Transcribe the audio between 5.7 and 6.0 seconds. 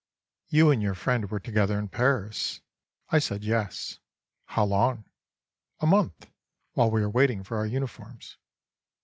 "A